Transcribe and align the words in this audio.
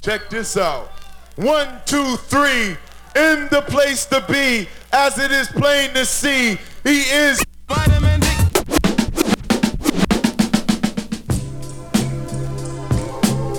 Check 0.00 0.30
this 0.30 0.56
out. 0.56 0.88
One, 1.36 1.68
two, 1.84 2.16
three. 2.16 2.74
In 3.14 3.48
the 3.50 3.62
place 3.68 4.06
to 4.06 4.24
be, 4.30 4.66
as 4.94 5.18
it 5.18 5.30
is 5.30 5.48
plain 5.48 5.90
to 5.90 6.06
see, 6.06 6.56
he 6.84 7.00
is 7.02 7.42
vitamin 7.68 8.20
D. 8.20 8.26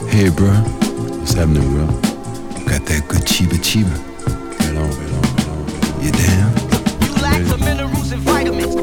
Hey, 0.09 0.29
bro. 0.29 0.49
What's 1.19 1.33
happening, 1.33 1.61
bro? 1.75 1.85
Got 2.65 2.87
that 2.87 3.05
good 3.07 3.21
chiba 3.21 3.59
chiba. 3.61 3.95
Right 4.57 4.77
on, 4.77 4.89
right 4.89 5.11
on, 5.13 5.21
right 5.35 5.47
on. 5.47 6.03
You 6.03 6.11
down? 6.11 6.51
You 7.03 7.13
lack 7.21 7.43
the 7.45 7.57
minerals 7.59 8.11
and 8.11 8.21
vitamins. 8.23 8.75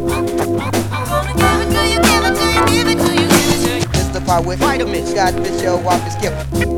This 3.92 4.08
the 4.10 4.20
part 4.24 4.46
with 4.46 4.60
vitamins. 4.60 5.12
Got 5.12 5.34
this 5.34 5.60
show 5.60 5.78
off 5.88 6.04
the 6.04 6.10
skip. 6.10 6.77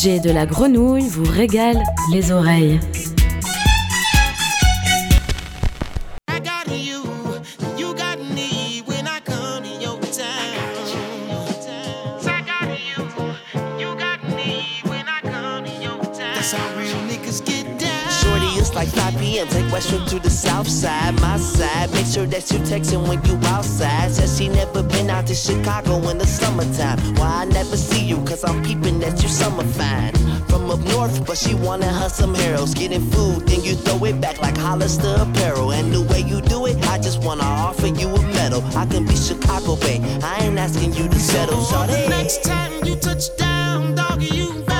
DJ 0.00 0.18
de 0.22 0.30
la 0.30 0.46
grenouille 0.46 1.08
vous 1.08 1.30
régale 1.30 1.82
les 2.10 2.32
oreilles. 2.32 2.80
Like 18.80 18.88
5 18.88 19.18
p.m. 19.18 19.46
Take 19.48 19.70
Western 19.70 20.06
to 20.06 20.18
the 20.18 20.30
south 20.30 20.66
side, 20.66 21.12
my 21.20 21.36
side. 21.36 21.92
Make 21.92 22.06
sure 22.06 22.24
that 22.24 22.50
you 22.50 22.58
texting 22.60 23.06
when 23.06 23.22
you 23.26 23.36
outside. 23.48 24.10
Says 24.10 24.38
she 24.38 24.48
never 24.48 24.82
been 24.82 25.10
out 25.10 25.26
to 25.26 25.34
Chicago 25.34 26.08
in 26.08 26.16
the 26.16 26.26
summertime. 26.26 26.98
Why 27.16 27.42
I 27.42 27.44
never 27.44 27.76
see 27.76 28.02
you, 28.02 28.16
cause 28.24 28.42
I'm 28.42 28.62
peeping 28.62 28.98
that 29.00 29.22
you 29.22 29.28
summer 29.28 29.64
fine. 29.64 30.14
From 30.48 30.70
up 30.70 30.80
north, 30.94 31.26
but 31.26 31.36
she 31.36 31.54
wanted 31.54 31.92
her 32.00 32.08
some 32.08 32.34
heroes. 32.34 32.72
Getting 32.72 33.04
food, 33.10 33.46
then 33.48 33.62
you 33.62 33.74
throw 33.74 34.02
it 34.06 34.18
back 34.18 34.40
like 34.40 34.56
Hollister 34.56 35.14
apparel. 35.24 35.72
And 35.72 35.92
the 35.92 36.00
way 36.00 36.20
you 36.20 36.40
do 36.40 36.64
it, 36.64 36.76
I 36.88 36.96
just 36.96 37.22
wanna 37.22 37.44
offer 37.44 37.88
you 37.88 38.08
a 38.08 38.22
medal. 38.38 38.64
I 38.74 38.86
can 38.86 39.04
be 39.04 39.14
Chicago, 39.14 39.76
babe. 39.76 40.02
I 40.22 40.44
ain't 40.44 40.58
asking 40.58 40.94
you 40.94 41.06
to 41.06 41.20
settle, 41.20 41.60
So 41.64 41.86
the 41.86 42.08
next 42.08 42.44
time 42.44 42.72
you 42.86 42.96
touch 42.96 43.36
down, 43.36 43.94
doggy, 43.94 44.30
you 44.40 44.48
better 44.62 44.79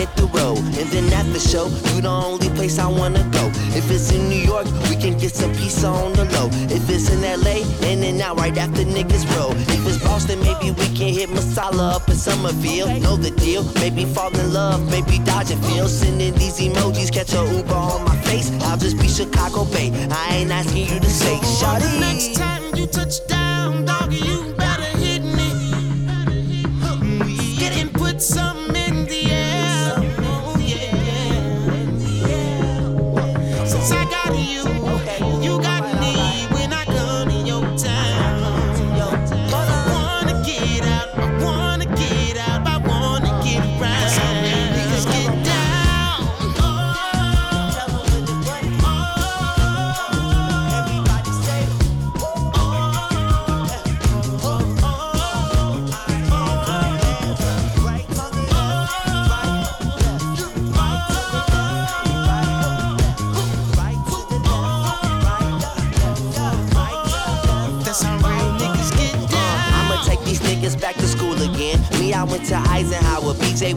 hit 0.00 0.16
the 0.16 0.26
road. 0.38 0.58
And 0.80 0.88
then 0.92 1.12
at 1.12 1.26
the 1.34 1.38
show, 1.38 1.66
you 1.92 2.00
the 2.00 2.08
only 2.08 2.48
place 2.58 2.78
I 2.78 2.88
wanna 3.00 3.24
go. 3.38 3.44
If 3.78 3.90
it's 3.94 4.10
in 4.12 4.22
New 4.32 4.42
York, 4.52 4.66
we 4.88 4.96
can 4.96 5.14
get 5.22 5.32
some 5.40 5.52
pizza 5.52 5.88
on 5.88 6.12
the 6.18 6.24
low. 6.36 6.48
If 6.76 6.88
it's 6.88 7.10
in 7.14 7.20
LA, 7.20 7.56
in 7.90 8.02
and 8.08 8.20
out 8.26 8.36
right 8.38 8.56
after 8.56 8.82
niggas 8.96 9.24
roll. 9.36 9.52
If 9.76 9.86
it's 9.90 9.98
Boston, 10.08 10.38
maybe 10.40 10.68
we 10.80 10.86
can 10.98 11.10
hit 11.18 11.28
Masala 11.36 11.86
up 11.96 12.08
in 12.08 12.16
Somerville. 12.16 12.88
Know 13.04 13.16
the 13.16 13.32
deal, 13.44 13.62
maybe 13.82 14.04
fall 14.16 14.32
in 14.42 14.52
love, 14.52 14.80
maybe 14.90 15.18
dodge 15.30 15.50
a 15.50 15.56
feel. 15.68 15.88
Sending 15.88 16.34
these 16.34 16.58
emojis, 16.66 17.12
catch 17.12 17.32
a 17.34 17.42
Uber 17.56 17.80
on 17.92 18.04
my 18.04 18.16
face. 18.28 18.48
I'll 18.66 18.78
just 18.78 18.96
be 18.98 19.08
Chicago 19.08 19.64
Bay. 19.74 19.88
I 20.10 20.36
ain't 20.36 20.50
asking 20.50 20.86
you 20.92 20.98
to 21.06 21.10
say, 21.22 21.36
The 21.38 21.50
Shawty. 21.58 22.00
next 22.00 22.34
time 22.36 22.62
you 22.74 22.86
touch 22.86 23.16
down, 23.26 23.39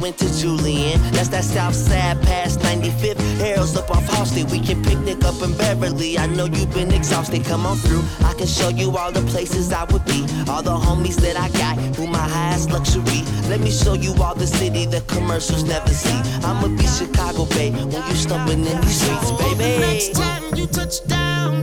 went 0.04 0.18
to 0.18 0.38
Julian. 0.38 1.00
That's 1.14 1.30
that 1.30 1.46
south 1.46 1.74
side 1.74 2.22
past 2.24 2.60
95th. 2.60 3.22
Arrows 3.40 3.78
up 3.78 3.90
off 3.90 4.06
Halsted. 4.06 4.52
We 4.52 4.60
can 4.60 4.84
picnic 4.84 5.24
up 5.24 5.42
in 5.42 5.56
Beverly. 5.56 6.18
I 6.18 6.28
know 6.28 6.44
you've 6.44 6.74
been 6.74 6.92
exhausted. 6.92 7.46
Come 7.46 7.66
on 7.66 7.78
through. 7.78 8.04
I 8.28 8.34
can 8.34 8.46
show 8.46 8.68
you 8.68 8.98
all 8.98 9.14
the 9.14 9.22
places 9.32 9.72
I 9.72 9.86
would 9.86 10.04
be. 10.04 10.26
All 10.50 10.62
the 10.62 10.76
homies 10.76 11.16
that 11.22 11.38
I 11.40 11.48
got, 11.58 11.78
who 11.96 12.06
my 12.08 12.28
highest 12.36 12.70
luxury. 12.70 13.22
Let 13.48 13.62
me 13.62 13.72
show 13.72 13.94
you 13.94 14.14
all 14.22 14.36
the 14.36 14.46
city 14.46 14.86
the 14.86 15.00
commercials 15.08 15.64
never 15.64 15.94
see. 15.94 16.20
I'ma 16.44 16.68
be 16.68 16.86
Chicago, 16.86 17.46
babe, 17.56 17.74
when 17.76 18.04
you 18.10 18.16
stumbling 18.16 18.66
in 18.66 18.82
these 18.82 19.00
streets, 19.02 19.32
baby. 19.32 19.80
next 19.80 20.16
time 20.16 20.44
you 20.54 20.68
touch 20.68 21.06
down, 21.08 21.63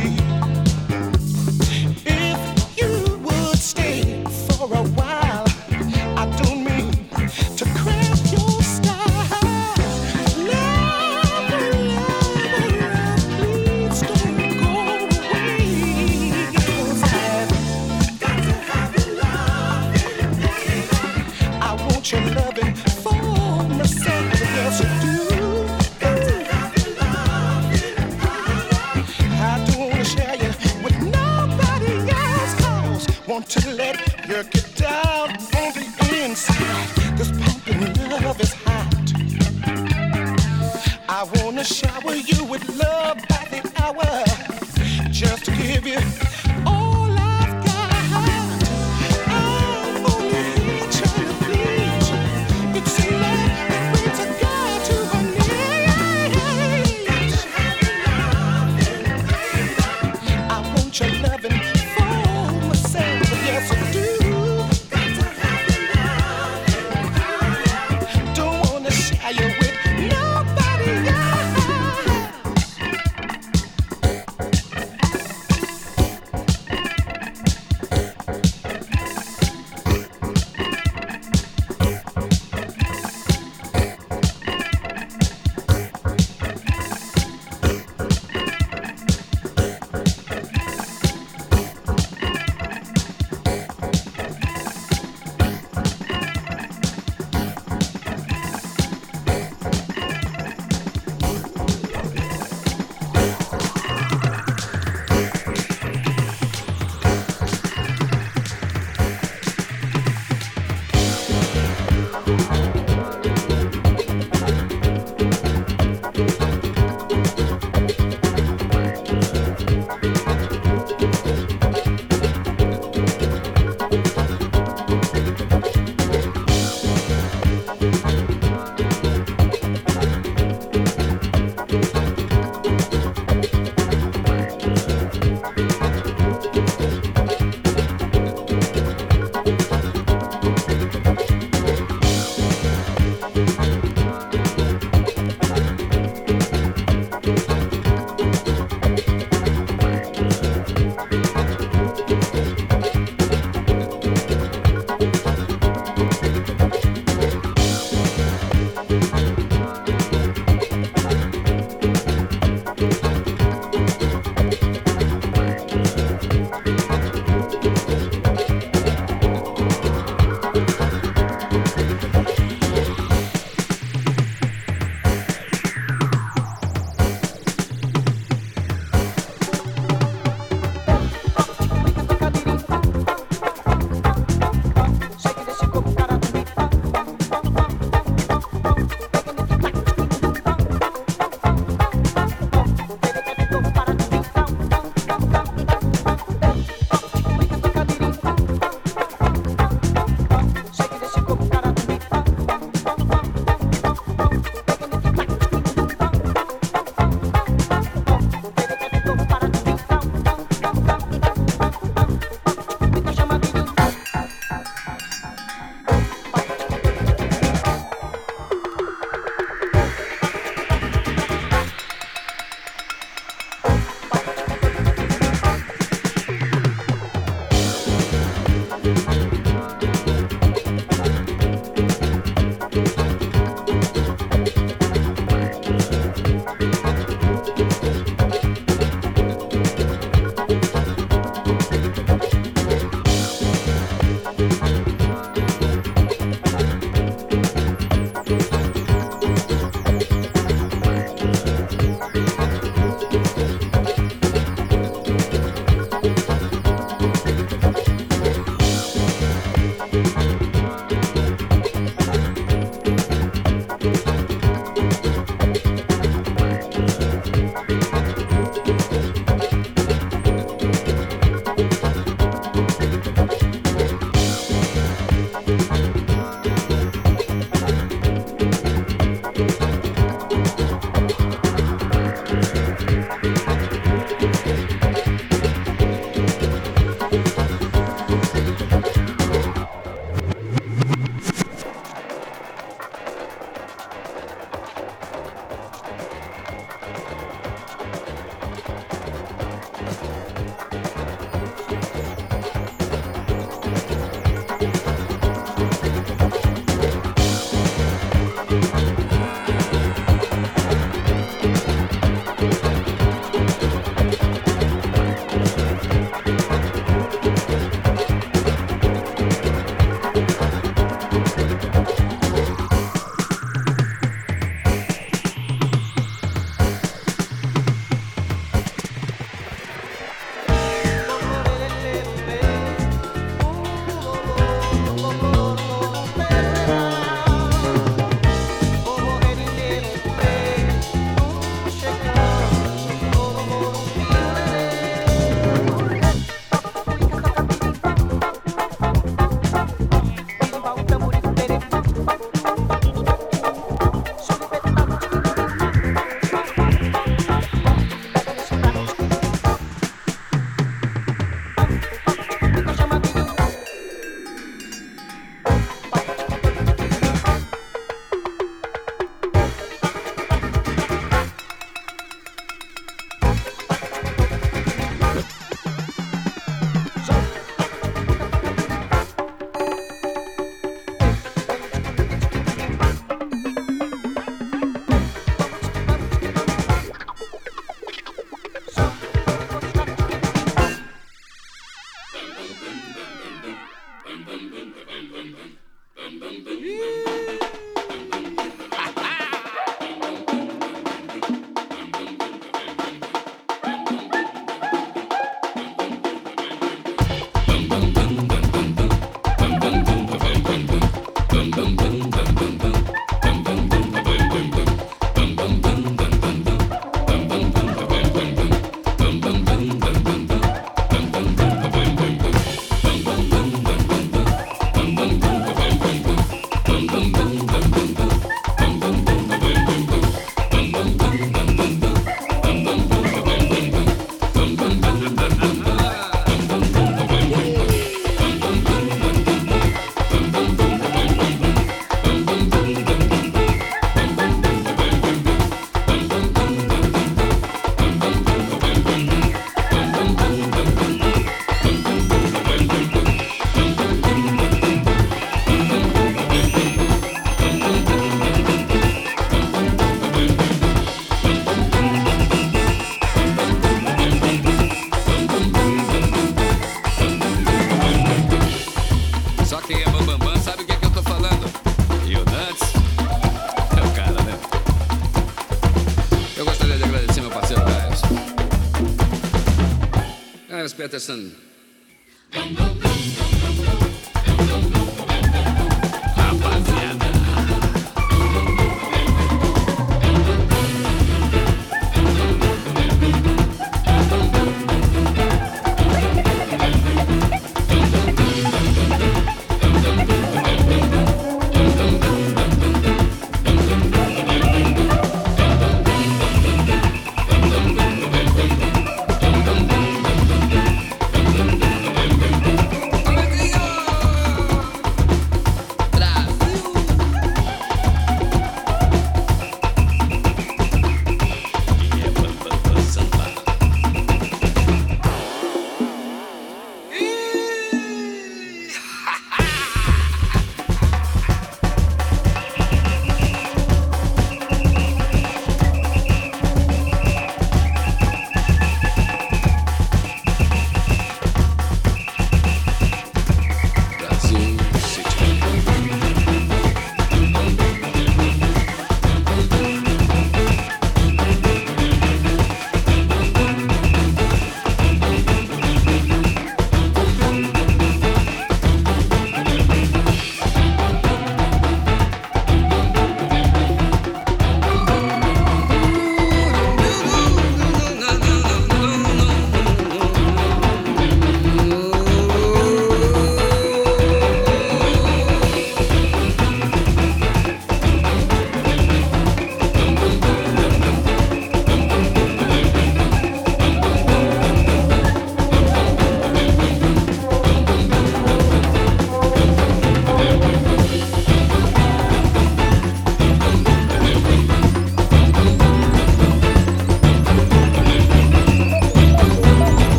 Peterson. 480.91 481.40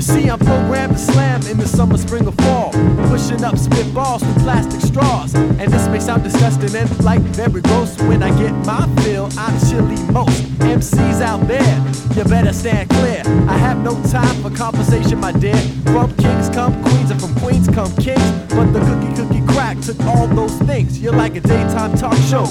You 0.00 0.06
see, 0.06 0.30
I'm 0.30 0.38
programmed 0.38 0.94
to 0.94 0.98
slam 0.98 1.42
in 1.42 1.58
the 1.58 1.68
summer, 1.68 1.98
spring, 1.98 2.26
or 2.26 2.32
fall. 2.32 2.70
Pushing 3.10 3.44
up 3.44 3.56
spitballs 3.56 4.26
with 4.26 4.42
plastic 4.42 4.80
straws. 4.80 5.34
And 5.34 5.70
this 5.70 5.88
may 5.88 6.00
sound 6.00 6.24
disgusting 6.24 6.74
and 6.74 7.04
like 7.04 7.20
very 7.20 7.60
gross. 7.60 8.00
When 8.04 8.22
I 8.22 8.30
get 8.38 8.50
my 8.64 8.88
fill, 9.02 9.28
I'm 9.36 9.60
chilly 9.68 10.00
most. 10.10 10.42
MCs 10.60 11.20
out 11.20 11.46
there, 11.46 11.76
you 12.16 12.24
better 12.24 12.54
stand 12.54 12.88
clear. 12.88 13.20
I 13.46 13.58
have 13.58 13.76
no 13.84 13.92
time 14.04 14.34
for 14.42 14.48
conversation, 14.48 15.20
my 15.20 15.32
dear. 15.32 15.60
From 15.92 16.16
kings 16.16 16.48
come 16.48 16.82
queens, 16.82 17.10
and 17.10 17.20
from 17.20 17.34
queens 17.34 17.68
come 17.68 17.94
kings. 17.96 18.24
But 18.48 18.72
the 18.72 18.80
cookie 18.80 19.14
cookie 19.14 19.46
crack 19.52 19.78
took 19.80 20.00
all 20.04 20.26
those 20.28 20.56
things. 20.60 20.98
You're 20.98 21.12
like 21.12 21.36
a 21.36 21.40
daytime 21.40 21.94
talk 21.98 22.16
show, 22.30 22.46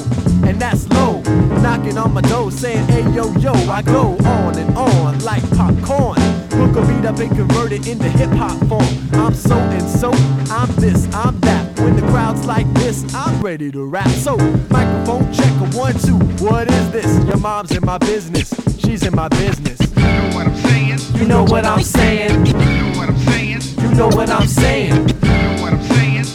and 0.46 0.62
that's 0.62 0.88
low. 0.90 1.24
Knocking 1.64 1.98
on 1.98 2.14
my 2.14 2.22
door 2.22 2.52
saying, 2.52 2.88
hey 2.90 3.12
yo 3.12 3.34
yo, 3.38 3.54
I 3.54 3.82
go 3.82 4.16
on 4.24 4.56
and 4.56 4.78
on 4.78 5.18
like 5.26 5.42
popcorn. 5.58 6.39
Hook 6.70 6.84
a 6.84 6.88
beat 6.88 7.06
up 7.06 7.18
and 7.18 7.32
convert 7.36 7.72
it 7.72 7.88
into 7.88 8.08
hip 8.10 8.30
hop 8.30 8.58
form. 8.68 8.86
I'm 9.14 9.34
so 9.34 9.56
and 9.56 9.90
so, 9.90 10.12
I'm 10.54 10.68
this, 10.76 11.12
I'm 11.16 11.40
that. 11.42 11.80
When 11.80 11.96
the 11.96 12.04
crowd's 12.04 12.46
like 12.46 12.72
this, 12.74 13.12
I'm 13.16 13.42
ready 13.42 13.72
to 13.72 13.86
rap. 13.86 14.08
So, 14.10 14.38
microphone 14.70 15.34
check 15.34 15.50
a 15.50 15.76
one, 15.76 15.94
two. 15.96 16.20
What 16.46 16.70
is 16.70 16.92
this? 16.92 17.26
Your 17.26 17.38
mom's 17.38 17.72
in 17.72 17.84
my 17.84 17.98
business, 17.98 18.54
she's 18.78 19.04
in 19.04 19.16
my 19.16 19.30
business. 19.30 19.80
You 19.96 20.04
know 20.04 20.30
what 20.36 20.46
I'm 20.46 20.56
saying? 20.56 21.00
You 21.16 21.28
know 21.28 21.44
what 21.44 21.66
I'm 21.66 21.82
saying? 21.82 22.46
You 22.46 22.54
know 22.54 22.94
what 22.96 23.10
I'm 23.10 23.18
saying? 23.18 23.72
You 23.80 23.90
know 23.92 24.08
what 24.08 24.30
I'm 24.30 24.48
saying? 24.48 25.10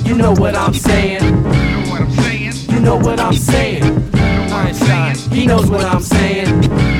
You 0.05 0.15
know 0.17 0.33
what 0.33 0.57
I'm 0.57 0.75
saying? 0.75 1.23
You 2.71 2.81
know 2.81 2.97
what 2.97 3.21
I'm 3.21 3.35
saying? 3.35 3.85
Einstein, 4.53 5.17
he 5.31 5.47
knows 5.47 5.71
what 5.71 5.85
I'm 5.85 6.01
saying. 6.01 6.95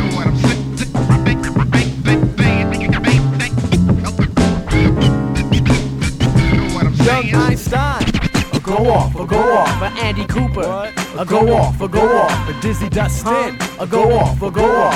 Go 8.85 8.91
off, 8.93 9.15
a 9.15 9.25
go 9.25 9.39
off, 9.39 9.83
a 9.83 9.87
Andy 10.05 10.27
Cooper. 10.27 10.93
A 11.19 11.25
go 11.25 11.55
off, 11.55 11.81
a 11.81 11.89
go 11.89 12.19
off, 12.19 12.49
a 12.49 12.61
Dizzy 12.61 12.91
Dustin. 12.91 13.57
A 13.79 13.87
go 13.87 14.13
off, 14.13 14.43
a 14.43 14.51
go 14.51 14.65
off. 14.65 14.95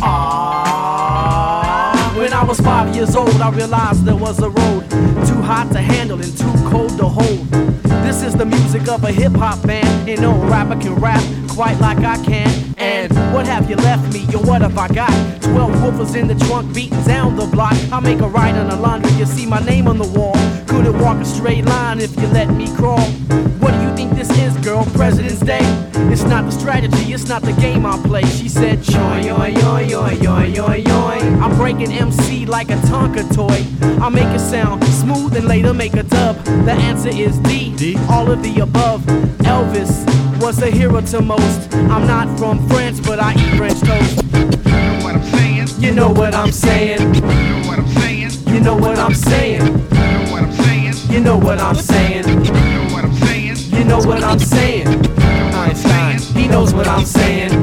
Ah. 0.00 0.92
When 2.16 2.32
I 2.32 2.44
was 2.44 2.60
five 2.60 2.94
years 2.94 3.16
old, 3.16 3.40
I 3.40 3.50
realized 3.50 4.04
there 4.04 4.16
was 4.16 4.38
a 4.38 4.50
road 4.50 4.88
too 4.90 5.42
hot 5.42 5.72
to 5.72 5.80
handle 5.80 6.20
and 6.20 6.38
too 6.38 6.52
cold 6.70 6.96
to 6.98 7.06
hold. 7.06 7.50
This 8.16 8.28
is 8.28 8.34
the 8.34 8.46
music 8.46 8.88
of 8.88 9.04
a 9.04 9.12
hip 9.12 9.34
hop 9.34 9.60
band, 9.66 10.08
and 10.08 10.22
no 10.22 10.32
rapper 10.48 10.80
can 10.80 10.94
rap 10.94 11.22
quite 11.50 11.78
like 11.80 11.98
I 11.98 12.16
can. 12.24 12.48
And 12.78 13.12
what 13.34 13.46
have 13.46 13.68
you 13.68 13.76
left 13.76 14.10
me, 14.10 14.24
or 14.34 14.42
what 14.42 14.62
have 14.62 14.78
I 14.78 14.88
got? 14.88 15.10
Twelve 15.42 15.72
woofers 15.82 16.16
in 16.16 16.26
the 16.26 16.34
trunk 16.46 16.74
beating 16.74 17.02
down 17.02 17.36
the 17.36 17.44
block. 17.44 17.74
I 17.92 18.00
make 18.00 18.20
a 18.20 18.26
ride 18.26 18.56
in 18.56 18.68
the 18.68 18.76
laundry, 18.76 19.12
you 19.12 19.26
see 19.26 19.44
my 19.44 19.60
name 19.66 19.86
on 19.86 19.98
the 19.98 20.08
wall. 20.18 20.32
Couldn't 20.66 20.98
walk 20.98 21.18
a 21.18 21.26
straight 21.26 21.66
line 21.66 22.00
if 22.00 22.18
you 22.18 22.26
let 22.28 22.48
me 22.48 22.74
crawl. 22.74 23.06
What 23.60 23.72
do 23.72 23.82
you 23.82 23.94
think 23.94 24.12
this 24.12 24.30
is, 24.38 24.56
girl? 24.64 24.86
President's 24.94 25.40
Day? 25.40 25.60
It's 26.10 26.22
not 26.22 26.46
the 26.46 26.52
strategy, 26.52 27.12
it's 27.12 27.28
not 27.28 27.42
the 27.42 27.52
game 27.52 27.84
I 27.84 27.98
play. 28.02 28.24
She 28.24 28.48
said, 28.48 28.78
yoy, 28.78 29.26
yoy, 29.26 29.54
yoy, 29.60 29.88
yoy, 29.88 30.14
yoy, 30.22 30.54
yoy, 30.54 30.84
yoy. 30.86 31.42
I'm 31.42 31.54
breaking 31.56 31.92
MC 31.92 32.46
like 32.46 32.70
a 32.70 32.76
Tonka 32.88 33.34
toy. 33.34 33.62
I 34.00 34.08
make 34.08 34.28
it 34.34 34.40
sound 34.40 34.84
smooth 34.84 35.36
and 35.36 35.46
later 35.46 35.74
make 35.74 35.94
a 35.94 36.02
dub. 36.02 36.36
The 36.44 36.72
answer 36.72 37.08
is 37.08 37.38
D, 37.40 37.74
D? 37.76 37.96
All 38.08 38.30
of 38.30 38.42
the 38.42 38.60
above. 38.60 39.02
Elvis 39.42 40.04
was 40.40 40.62
a 40.62 40.70
hero 40.70 41.00
to 41.00 41.20
most. 41.20 41.72
I'm 41.74 42.06
not 42.06 42.38
from 42.38 42.66
France, 42.68 43.00
but 43.00 43.18
I 43.20 43.32
eat 43.32 43.56
French 43.56 43.80
toast. 43.80 44.22
You 44.26 44.72
know 44.82 45.02
what 45.04 45.16
I'm 45.16 45.22
saying? 45.22 45.68
You 45.82 45.92
know 45.94 46.10
what 46.10 46.34
I'm 46.34 46.52
saying? 46.52 47.14
You 48.48 48.60
know 48.60 48.76
what 48.76 48.98
I'm 48.98 49.14
saying? 49.14 49.64
You 51.10 51.20
know 51.20 51.38
what 51.38 51.58
I'm 51.60 51.74
saying? 51.74 52.26
You 52.36 52.40
know 52.40 52.58
what 52.58 52.64
I'm 52.64 52.94
saying? 52.94 53.70
You 53.72 53.84
know 53.84 53.98
what 53.98 54.22
I'm 54.22 54.38
Einstein, 55.66 56.18
he 56.36 56.48
knows 56.48 56.74
what 56.74 56.86
I'm 56.86 57.04
saying. 57.04 57.55